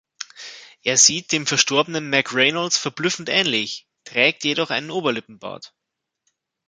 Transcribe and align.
Er 0.81 0.97
sieht 0.97 1.31
dem 1.31 1.45
verstorbenen 1.45 2.09
Mac 2.09 2.33
Reynolds 2.33 2.75
verblüffend 2.75 3.29
ähnlich, 3.29 3.87
trägt 4.03 4.43
jedoch 4.43 4.71
einen 4.71 4.89
Oberlippenbart. 4.89 5.75